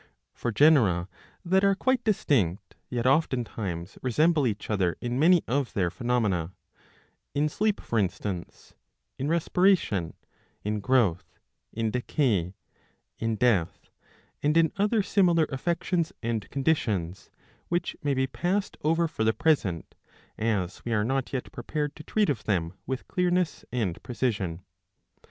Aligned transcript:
For 0.33 0.51
genera 0.51 1.07
^ 1.45 1.45
that 1.45 1.63
are 1.63 1.75
quite 1.75 2.03
distinct 2.03 2.73
yet 2.89 3.05
oftentimes 3.05 3.99
resemble 4.01 4.47
each 4.47 4.71
other 4.71 4.97
in 4.99 5.19
many 5.19 5.43
of 5.47 5.73
their 5.73 5.91
phenomena; 5.91 6.55
in 7.35 7.47
sleep, 7.47 7.79
for 7.79 7.99
instance, 7.99 8.73
in 9.19 9.27
respiration, 9.29 10.15
in 10.63 10.79
growth, 10.79 11.37
in 11.71 11.91
decay, 11.91 12.55
in 13.19 13.35
death, 13.35 13.91
639 14.41 14.47
a. 14.49 14.49
j^ 14.49 14.53
2 14.53 14.53
1. 14.57 14.57
I. 14.57 14.57
and 14.57 14.57
in 14.57 14.71
other 14.83 15.03
similar 15.03 15.45
affections 15.51 16.11
and 16.23 16.49
conditions, 16.49 17.29
which 17.69 17.95
may 18.01 18.15
be 18.15 18.25
passed 18.25 18.77
over 18.81 19.07
for 19.07 19.23
the 19.23 19.33
present, 19.33 19.93
as 20.35 20.83
we 20.83 20.93
are 20.93 21.05
not 21.05 21.31
yet 21.31 21.51
prepared 21.51 21.95
to 21.95 22.03
treat 22.03 22.31
of 22.31 22.45
them 22.45 22.73
with 22.87 23.07
clearness 23.07 23.65
and 23.71 24.01
precision. 24.01 24.63